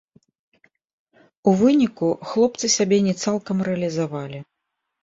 [1.51, 4.39] У выніку хлопцы сябе не цалкам рэалізавалі.